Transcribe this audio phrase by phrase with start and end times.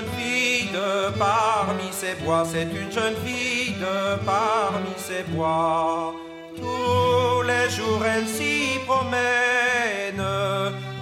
[0.00, 6.14] jeune fille de parmi ces bois, c'est une jeune fille de parmi ces bois.
[6.56, 10.22] Tous les jours elle s'y promène.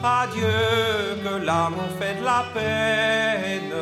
[0.02, 3.74] Adieu, que l'amour fait de la peine.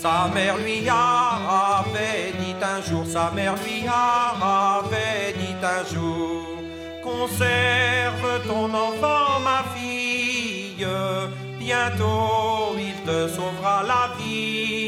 [0.00, 5.25] Sa mère lui avait dit un jour, sa mère lui avait
[5.62, 6.42] un jour,
[7.02, 10.86] conserve ton enfant, ma fille,
[11.58, 14.86] bientôt il te sauvera la vie.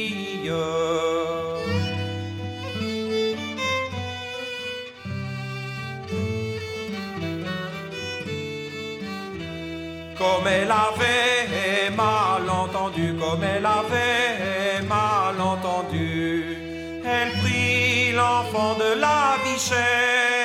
[10.18, 16.56] Comme elle avait mal entendu, comme elle avait mal entendu,
[17.04, 20.38] elle prit l'enfant de la vie chère,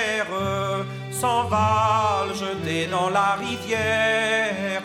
[1.24, 4.84] s'en va le jeter dans la rivière.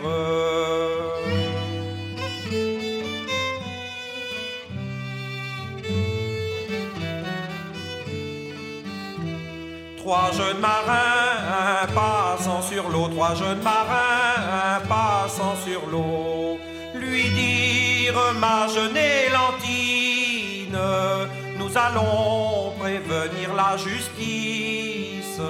[9.97, 16.59] Trois jeunes marins passant sur l'eau, trois jeunes marins passant sur l'eau,
[16.95, 20.85] lui dirent ma jeune Élantine,
[21.59, 25.41] nous allons prévenir la justice.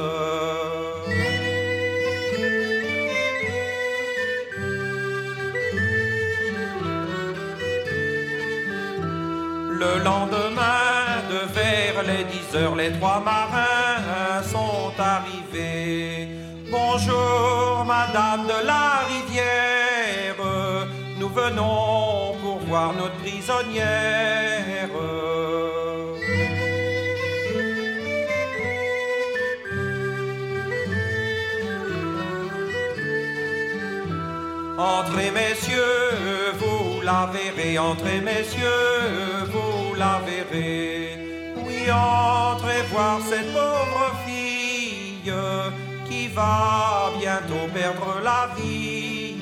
[9.88, 16.28] Le lendemain, de vers les dix heures, les trois marins sont arrivés.
[16.71, 20.37] Bonjour, madame de la rivière,
[21.18, 24.90] nous venons pour voir notre prisonnière.
[34.78, 37.78] Entrez, messieurs, vous la verrez.
[37.78, 41.19] Entrez, messieurs, vous la verrez.
[41.57, 45.33] Oui, entrez voir cette pauvre fille
[46.09, 49.35] qui va bientôt perdre la vie.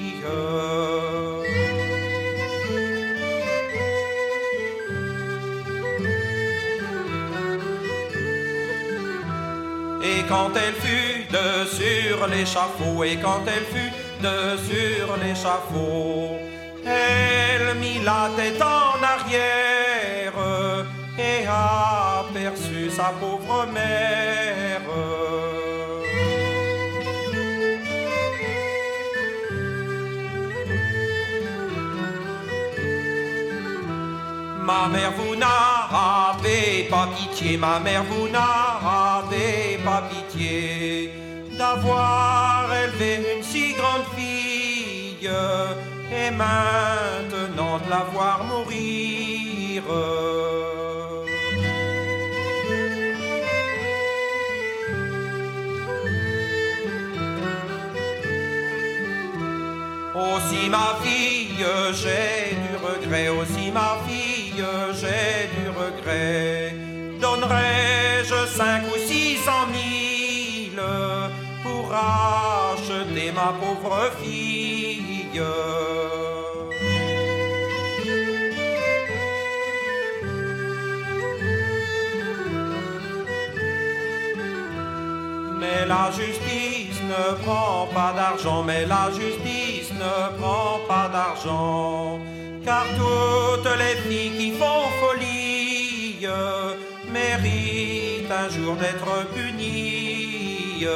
[10.03, 16.39] Et quand elle fut de sur l'échafaud, et quand elle fut de sur l'échafaud,
[16.85, 19.96] elle mit la tête en arrière
[21.19, 24.81] et aperçut sa pauvre mère.
[34.63, 41.13] Ma mère, vous n'avez pas pitié, ma mère, vous n'avez pas pitié
[41.57, 45.31] d'avoir élevé une si grande fille
[46.13, 49.85] et maintenant de la voir mourir.
[60.17, 66.75] Aussi ma fille, j'ai du regret, aussi ma fille, j'ai du regret.
[67.21, 70.81] Donnerais-je cinq ou six cent mille
[71.63, 75.39] pour acheter ma pauvre fille?
[85.61, 89.66] Mais la justice ne prend pas d'argent, mais la justice
[90.07, 92.21] ne prend pas d'argent.
[92.65, 96.27] Car toutes les filles qui font folie
[97.13, 100.87] méritent un jour d'être punies.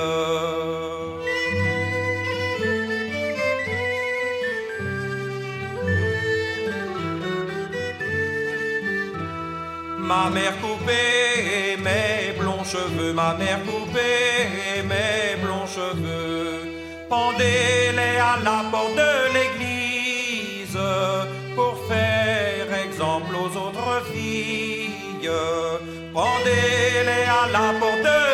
[9.98, 16.69] Ma mère coupée mes blonds cheveux, ma mère coupée mes blonds cheveux,
[17.10, 20.78] pendez-les à la porte de l'église
[21.56, 25.28] pour faire exemple aux autres filles.
[26.14, 28.29] Pendez-les à la porte de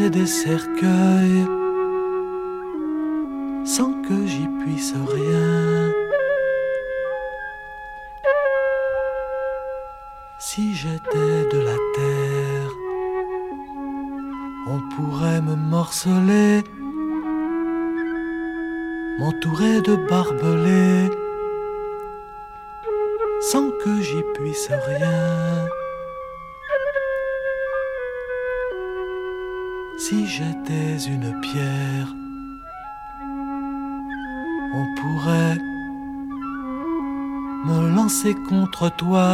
[0.00, 1.61] et des cercueils
[39.02, 39.31] toi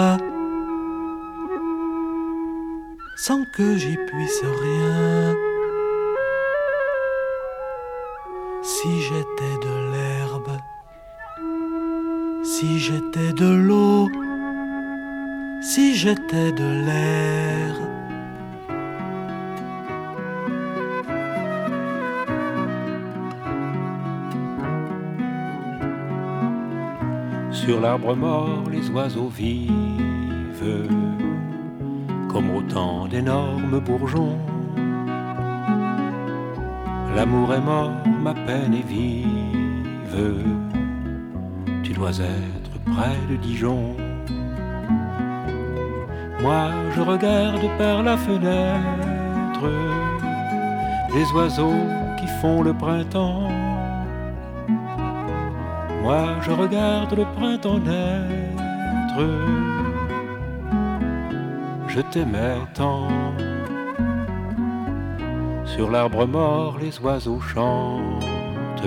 [28.91, 30.89] oiseaux vivent
[32.29, 34.39] comme autant d'énormes bourgeons.
[37.17, 37.91] L'amour est mort,
[38.23, 40.45] ma peine est vive.
[41.83, 43.97] Tu dois être près de Dijon.
[46.41, 49.69] Moi, je regarde par la fenêtre
[51.15, 51.87] les oiseaux
[52.19, 53.49] qui font le printemps.
[56.03, 58.58] Moi, je regarde le printemps naître
[61.99, 63.09] je t'aimais tant.
[65.65, 68.85] Sur l'arbre mort, les oiseaux chantent.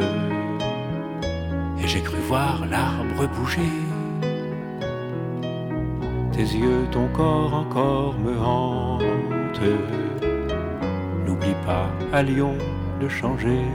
[1.82, 3.74] Et j'ai cru voir l'arbre bouger.
[6.32, 9.02] Tes yeux, ton corps encore me hantent.
[11.26, 12.56] N'oublie pas à Lyon
[13.02, 13.66] de changer.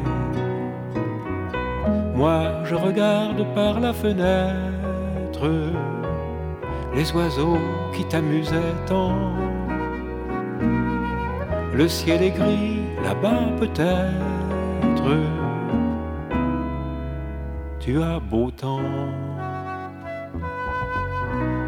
[2.15, 5.51] Moi, je regarde par la fenêtre
[6.97, 7.59] les oiseaux
[7.93, 9.13] qui t'amusaient tant.
[11.75, 15.05] Le ciel est gris, là-bas peut-être.
[17.79, 18.81] Tu as beau temps.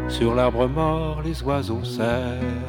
[0.07, 2.65] Sur l'arbre mort, les oiseaux s'aiment.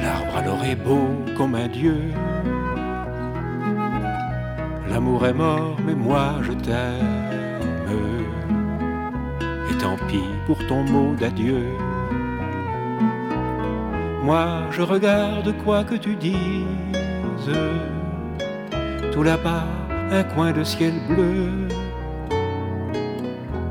[0.00, 2.00] L'arbre alors est beau comme un dieu.
[4.88, 7.21] L'amour est mort, mais moi je t'aime
[10.46, 11.76] pour ton mot d'adieu.
[14.22, 16.36] Moi, je regarde quoi que tu dises.
[19.12, 19.66] Tout là-bas,
[20.10, 21.68] un coin de ciel bleu.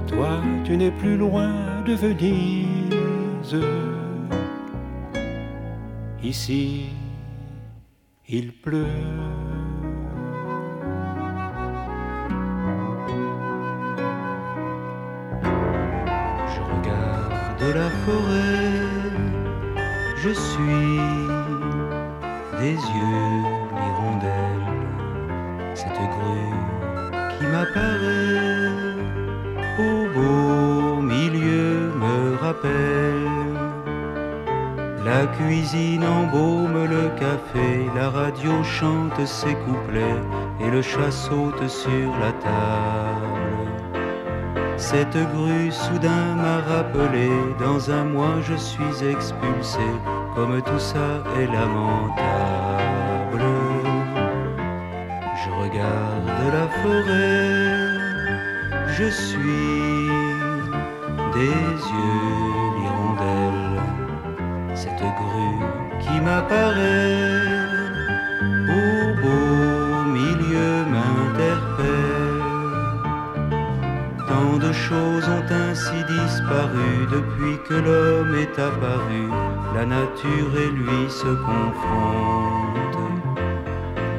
[0.07, 1.51] Toi, tu n'es plus loin
[1.85, 3.57] de Venise.
[6.21, 6.89] Ici,
[8.27, 8.85] il pleut.
[17.73, 18.81] La forêt,
[20.17, 20.99] je suis
[22.59, 23.41] des yeux
[23.77, 24.67] l'hirondelle,
[25.73, 26.57] cette grue
[27.31, 28.71] qui m'apparaît
[29.79, 33.51] au beau milieu me rappelle.
[35.05, 40.21] La cuisine embaume le café, la radio chante ses couplets
[40.59, 43.30] et le chat saute sur la table.
[44.81, 49.87] Cette grue soudain m'a rappelé, dans un mois je suis expulsé,
[50.33, 53.43] comme tout ça est lamentable.
[55.41, 57.77] Je regarde la forêt,
[58.97, 60.09] je suis
[61.35, 61.61] des
[61.95, 62.31] yeux
[62.75, 63.81] l'hirondelle,
[64.73, 65.59] cette grue
[65.99, 67.00] qui m'apparaît
[77.11, 79.23] depuis que l'homme est apparu.
[79.75, 82.81] La nature et lui se confrontent.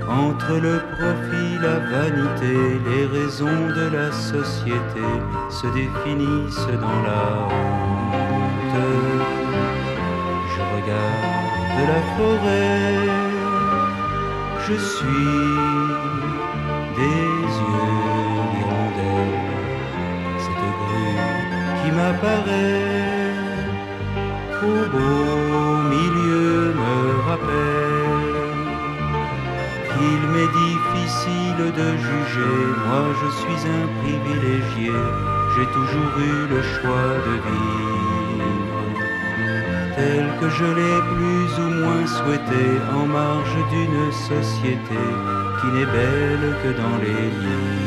[0.09, 2.55] Entre le profit, la vanité,
[2.89, 5.07] les raisons de la société
[5.49, 8.81] se définissent dans la honte.
[10.53, 11.33] Je regarde
[11.93, 13.03] la forêt,
[14.67, 15.53] je suis
[16.97, 17.32] des
[24.65, 26.97] au beau milieu me
[27.29, 28.33] rappelle
[29.93, 34.97] qu'il m'est difficile de juger, moi je suis un privilégié,
[35.55, 38.03] j'ai toujours eu le choix de vivre
[39.97, 42.67] tel que je l'ai plus ou moins souhaité
[42.99, 45.05] en marge d'une société
[45.61, 47.82] qui n'est belle que dans les livres.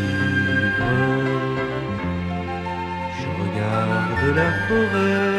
[4.35, 5.34] La forêt.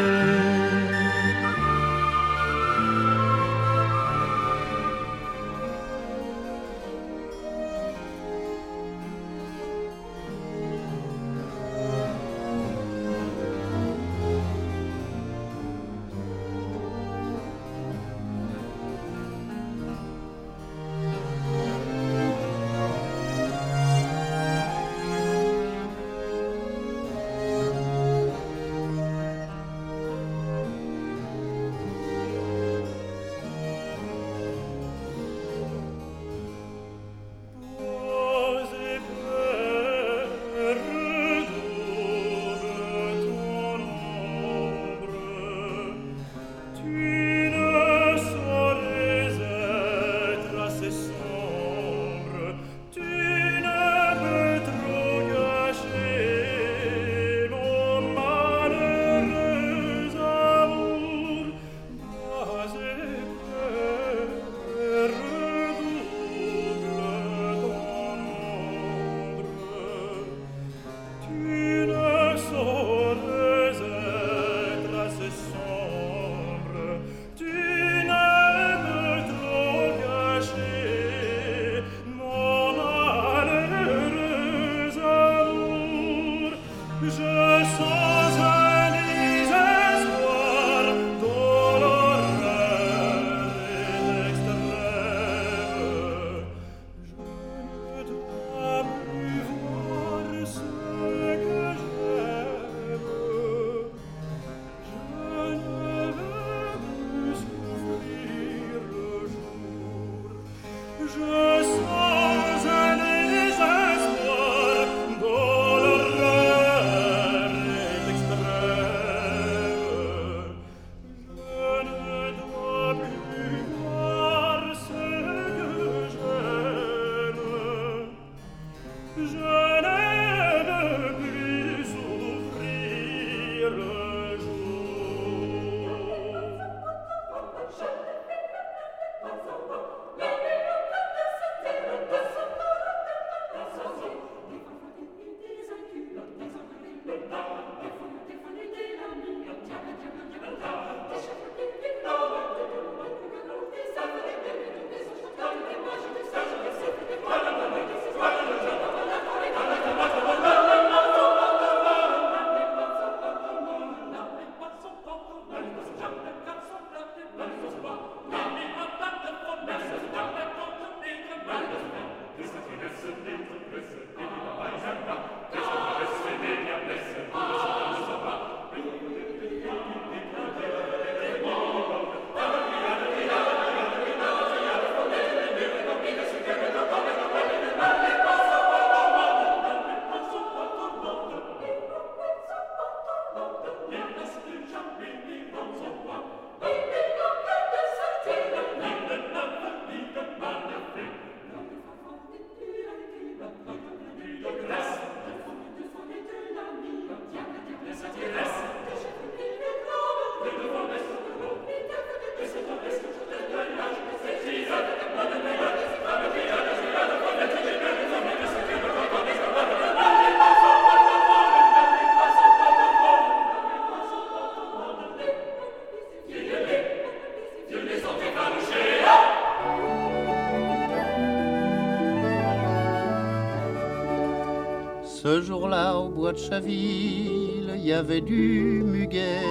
[236.49, 239.41] Chaville, il y avait du muguet.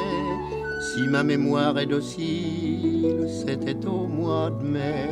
[0.81, 5.05] Si ma mémoire est docile, c'était au mois de mai.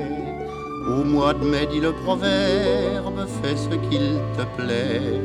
[0.88, 5.20] Au mois de mai, dit le proverbe, fais ce qu'il te plaît.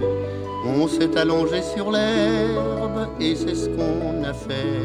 [0.66, 4.84] On s'est allongé sur l'herbe et c'est ce qu'on a fait.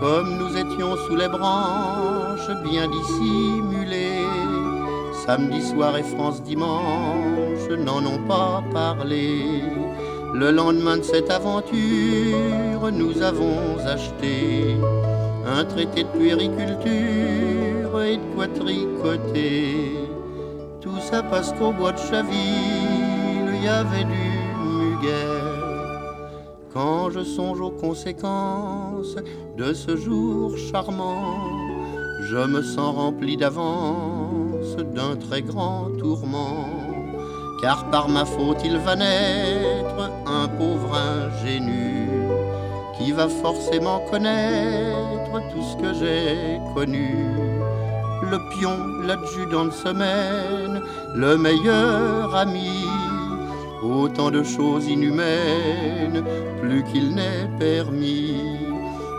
[0.00, 4.24] Comme nous étions sous les branches, bien dissimulés.
[5.26, 9.85] Samedi soir et France dimanche n'en ont pas parlé.
[10.38, 14.76] Le lendemain de cette aventure, nous avons acheté
[15.46, 19.94] un traité de puériculture et de quoi tricoter.
[20.82, 24.28] Tout ça passe au bois de Chaville il y avait du
[24.60, 25.40] muguet.
[26.74, 29.16] Quand je songe aux conséquences
[29.56, 31.38] de ce jour charmant,
[32.20, 36.68] je me sens rempli d'avance d'un très grand tourment.
[37.62, 38.96] Car par ma faute il va
[40.58, 42.08] pauvre ingénu
[42.96, 47.14] qui va forcément connaître tout ce que j'ai connu.
[48.30, 48.76] Le pion,
[49.06, 50.80] l'adjudant de semaine,
[51.14, 52.86] le meilleur ami,
[53.82, 56.24] autant de choses inhumaines,
[56.60, 58.40] plus qu'il n'est permis,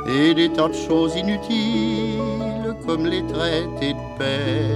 [0.08, 4.76] et des tas de choses inutiles, comme les traités de paix,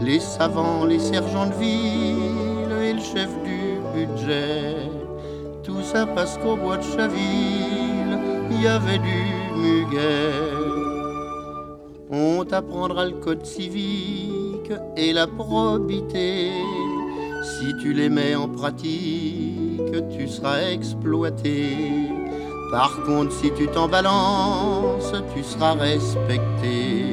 [0.00, 4.83] les savants, les sergents de ville et le chef du budget.
[5.94, 8.18] Parce qu'au bois de Chaville,
[8.50, 9.24] il y avait du
[9.56, 10.32] muguet.
[12.10, 16.50] On t'apprendra le code civique et la probité.
[17.44, 21.76] Si tu les mets en pratique, tu seras exploité.
[22.72, 27.06] Par contre, si tu t'en balances, tu seras respecté.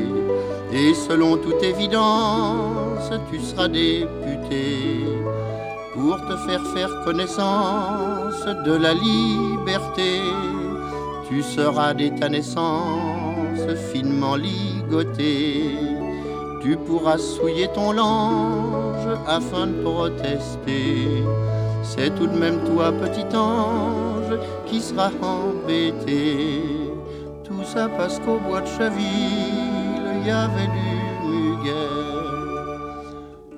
[0.74, 5.11] Et selon toute évidence, tu seras député.
[5.94, 10.22] Pour te faire connaissance de la liberté,
[11.28, 13.60] tu seras dès ta naissance
[13.92, 15.76] finement ligoté.
[16.62, 21.26] Tu pourras souiller ton lange afin de protester.
[21.84, 26.62] C'est tout de même toi, petit ange, qui sera embêté.
[27.44, 30.91] Tout ça parce qu'au bois de Chaville, il y avait du.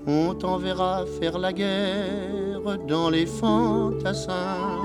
[0.05, 4.81] On t'enverra faire la guerre dans les fantassins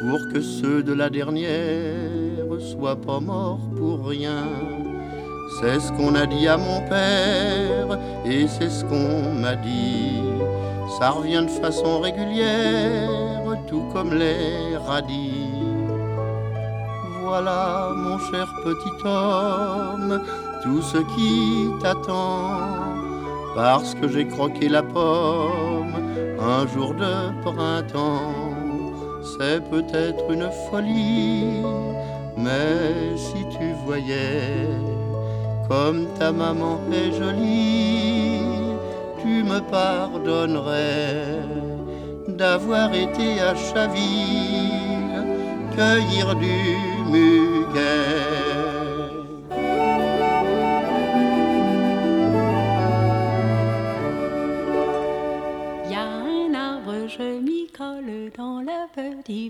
[0.00, 4.44] pour que ceux de la dernière soient pas morts pour rien.
[5.60, 10.20] C'est ce qu'on a dit à mon père et c'est ce qu'on m'a dit.
[10.98, 15.50] Ça revient de façon régulière, tout comme les radis.
[17.22, 20.22] Voilà, mon cher petit homme,
[20.62, 22.95] tout ce qui t'attend,
[23.56, 25.96] parce que j'ai croqué la pomme
[26.38, 28.34] un jour de printemps.
[29.32, 31.62] C'est peut-être une folie,
[32.36, 34.68] mais si tu voyais
[35.68, 38.42] comme ta maman est jolie,
[39.22, 41.40] tu me pardonnerais
[42.28, 45.24] d'avoir été à Chaville
[45.74, 46.58] cueillir du
[47.10, 48.45] muguet.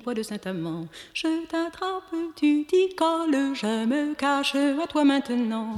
[0.02, 0.86] Bois de Saint-Amand.
[1.12, 5.74] Je t'attrape, tu t'y colles, je me cache à toi maintenant.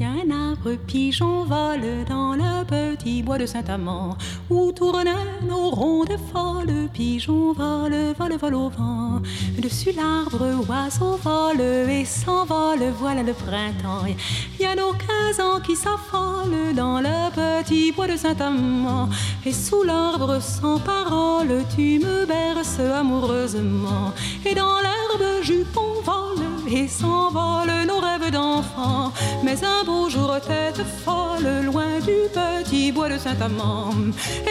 [0.00, 4.16] Un arbre, pigeon vole dans le petit bois de Saint-Amand.
[4.50, 5.08] Où tournent
[5.48, 9.20] nos rondes folles, pigeon vole, vole, vole au vent.
[9.58, 14.04] Dessus l'arbre, oiseau vole et s'envole, voilà le printemps.
[14.64, 19.08] A nos quinze ans qui s'affolent dans le petit bois de Saint-Amand.
[19.44, 22.80] Et sous l'arbre sans parole, tu me berces
[23.24, 24.12] amoureusement.
[24.44, 29.12] Et dans l'herbe, jupon vole et s'envole nos rêves d'enfants.
[29.42, 33.94] Mais un beau jour, tête folle, loin du petit bois de Saint-Amand.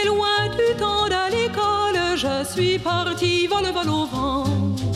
[0.02, 4.44] Et loin du temps de l'école, je suis partie, vol, vol au vent.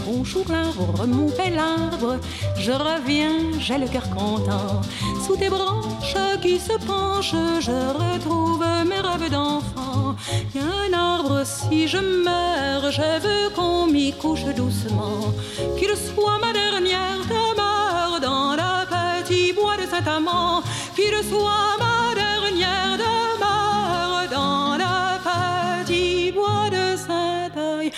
[0.06, 2.20] Bonjour l'arbre, mon bel arbre,
[2.58, 4.82] je reviens, j'ai le cœur content.
[5.26, 10.16] Sous tes branches qui se penchent, je retrouve mes rêves d'enfant.
[10.56, 15.34] Un arbre, si je meurs, je veux qu'on m'y couche doucement.
[15.78, 18.86] Qu'il soit ma dernière demeure dans le
[19.24, 20.64] petit bois de Saint-Amand.
[20.96, 24.94] Qu'il soit ma dernière demeure dans le
[25.24, 27.92] petit bois de Saint-Amand.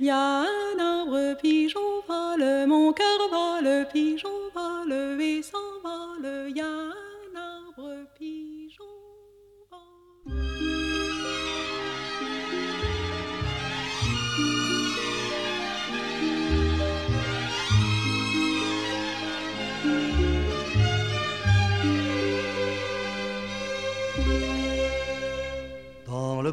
[0.00, 6.50] Y a un arbre, pigeon vole, mon cœur vole, pigeon vole et s'envole.
[6.56, 7.09] Y a un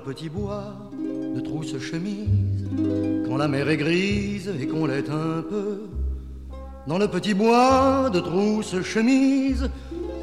[0.08, 0.74] petit bois
[1.36, 2.66] de trousse chemise,
[3.28, 5.82] quand la mer est grise et qu'on l'est un peu.
[6.88, 9.70] Dans le petit bois de trousse chemise,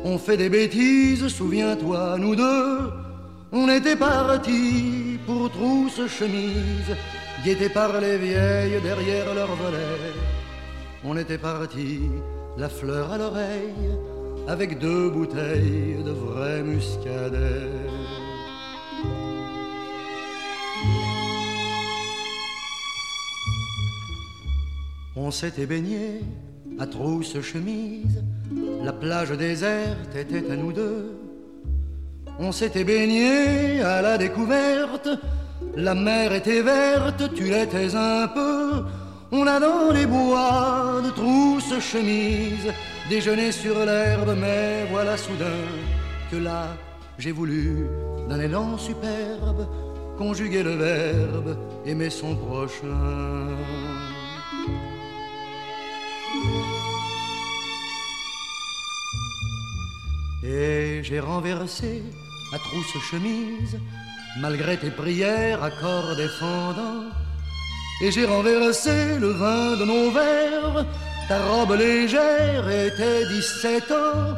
[0.03, 2.79] on fait des bêtises, souviens-toi, nous deux.
[3.53, 6.91] On était partis pour trousse chemise,
[7.45, 10.15] guettés par les vieilles derrière leur volet.
[11.05, 12.09] On était partis,
[12.57, 13.91] la fleur à l'oreille,
[14.49, 17.74] avec deux bouteilles de vrai muscadet.
[25.35, 26.21] S'était baigné
[26.79, 28.23] à trousse chemise,
[28.85, 31.19] la plage déserte était à nous deux.
[32.39, 35.09] On s'était baigné à la découverte,
[35.77, 38.85] la mer était verte, tu l'étais un peu.
[39.33, 42.73] On a dans les bois de trousses chemises
[43.11, 45.63] déjeuné sur l'herbe, mais voilà soudain
[46.31, 46.69] que là
[47.19, 47.89] j'ai voulu,
[48.29, 49.67] d'un élan superbe,
[50.17, 53.94] conjuguer le verbe aimer son prochain.
[60.45, 62.03] Et j'ai renversé
[62.53, 63.79] à trousse chemise,
[64.41, 67.09] malgré tes prières, accords défendants.
[68.03, 70.85] Et j'ai renversé le vin de nos verres,
[71.29, 74.35] ta robe légère était 17 ans.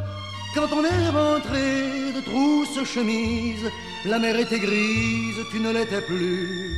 [0.55, 3.69] Quand on est rentré de trousse chemise,
[4.05, 6.71] la mer était grise, tu ne l'étais plus.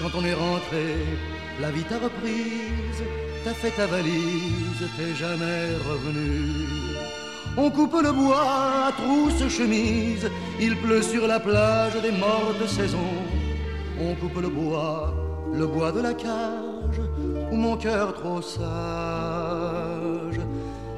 [0.00, 0.96] Quand on est rentré,
[1.60, 3.02] la vie t'a reprise,
[3.44, 7.25] t'as fait ta valise, t'es jamais revenu.
[7.58, 8.44] On coupe le bois
[8.86, 10.30] à trousse chemise,
[10.60, 13.22] il pleut sur la plage des mortes saisons.
[13.98, 15.14] On coupe le bois,
[15.54, 17.00] le bois de la cage,
[17.50, 18.66] où mon cœur trop sage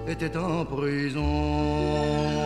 [0.09, 2.38] était en prison.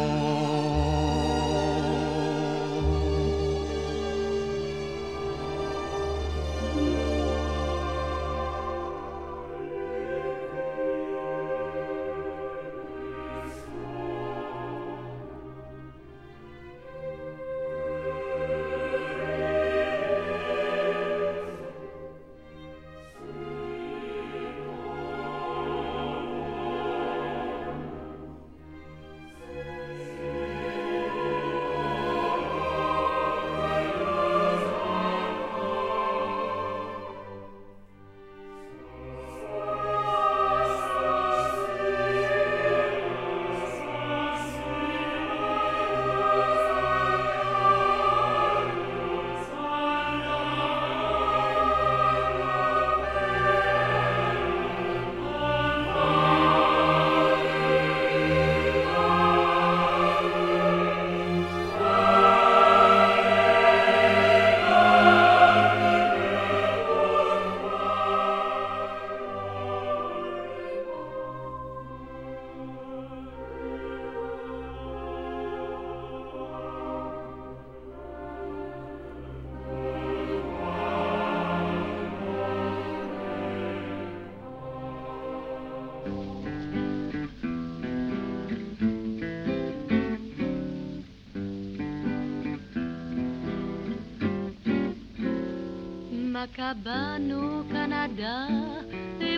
[96.47, 98.49] Cabane au Canada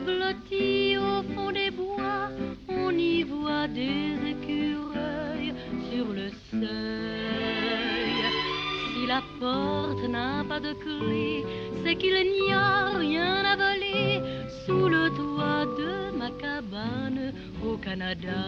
[0.05, 2.29] blottie au fond des bois.
[2.69, 5.55] On y voit des écureuils
[5.91, 8.21] sur le seuil.
[8.93, 11.45] Si la porte n'a pas de clé,
[11.83, 14.21] c'est qu'il n'y a rien à voler
[14.65, 17.33] sous le toit de ma cabane
[17.65, 18.45] au Canada.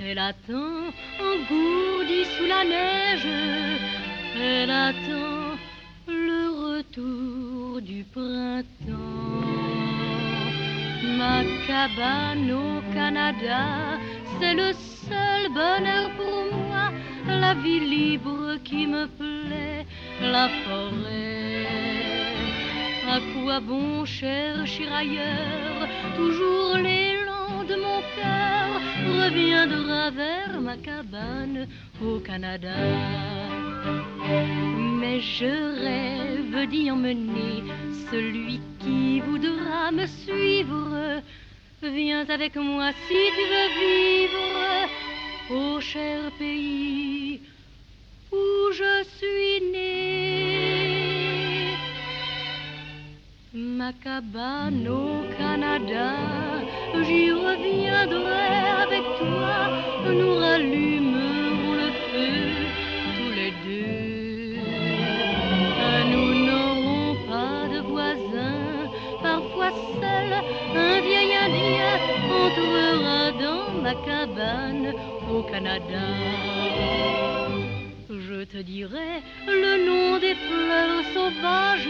[0.00, 0.92] Elle attend
[1.30, 3.28] engourdie sous la neige.
[4.36, 5.43] Elle attend
[11.74, 13.64] cabane au Canada,
[14.38, 14.70] c'est le
[15.08, 16.84] seul bonheur pour moi.
[17.26, 19.84] La vie libre qui me plaît,
[20.34, 21.66] la forêt.
[23.14, 25.82] À quoi bon chercher ailleurs
[26.16, 28.68] Toujours l'élan de mon cœur
[29.20, 31.66] reviendra vers ma cabane
[32.08, 32.76] au Canada.
[35.00, 35.54] Mais je
[35.86, 37.56] rêve d'y emmener
[38.10, 40.93] celui qui voudra me suivre.
[41.92, 44.44] Viens avec moi si tu veux vivre
[45.50, 47.42] au cher pays
[48.32, 49.84] où je suis né.
[53.52, 56.14] Ma cabane au Canada,
[57.02, 58.48] j'y reviendrai
[58.82, 59.68] avec toi.
[60.10, 62.63] Nous rallumerons le feu
[69.70, 70.32] seul
[70.74, 71.96] un vieil indien
[72.42, 74.92] entrera dans ma cabane
[75.32, 76.06] au Canada.
[78.10, 81.88] Je te dirai le nom des fleurs sauvages,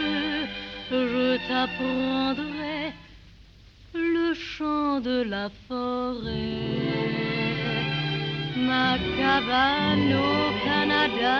[0.90, 2.92] je t'apprendrai
[3.94, 6.94] le chant de la forêt.
[8.56, 11.38] Ma cabane au Canada,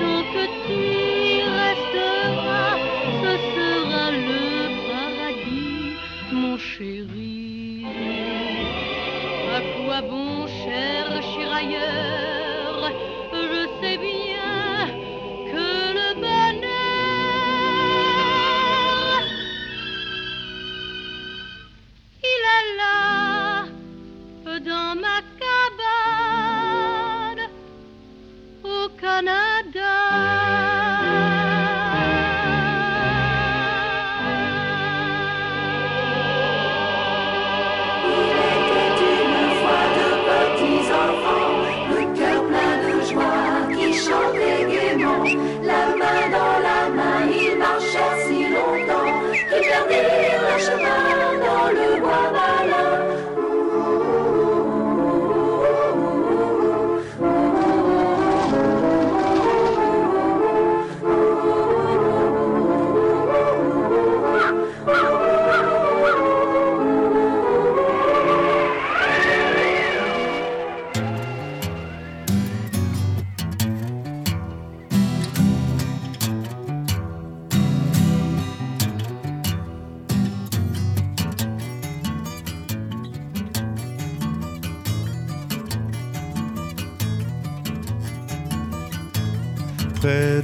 [0.00, 1.23] tant que tu
[6.54, 7.84] mon chéri.
[9.56, 12.33] À quoi bon chercher ailleurs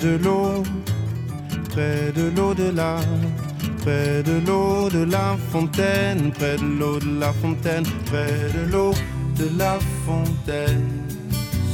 [0.01, 0.63] de l'eau,
[1.71, 2.97] près de l'au-delà,
[3.83, 8.93] près de l'eau de la fontaine, près de l'eau de la fontaine, près de l'eau
[9.37, 10.89] de la fontaine,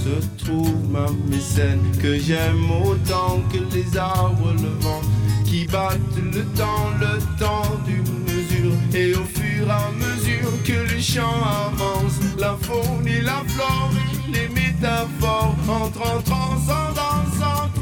[0.02, 5.02] se trouve ma mécène que j'aime autant que les arbres, le vent
[5.44, 10.94] qui battent le temps, le temps d'une mesure, et au fur et à mesure que
[10.94, 13.90] le chant avance, la faune et la flore,
[14.32, 17.75] les métaphores entrent en transcendance,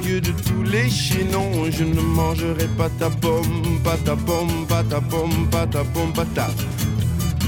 [0.02, 1.70] Dieu de tous les chaînons.
[1.70, 6.12] Je ne mangerai pas ta pomme, pas ta pomme, pas ta pomme, pas ta pomme,
[6.12, 6.48] pas ta.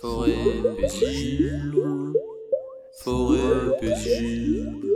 [0.00, 0.32] Forêt
[0.80, 2.12] paisible,
[3.02, 4.86] forêt paisible,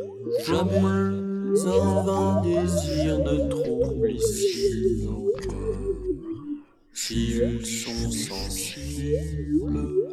[0.47, 5.77] jamais un désir ne trouble ici nos cœurs.
[6.95, 10.06] S'ils sont sensibles,